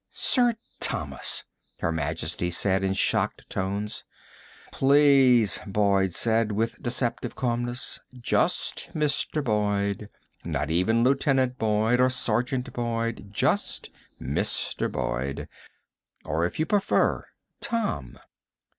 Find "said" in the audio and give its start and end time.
2.49-2.83, 6.15-6.53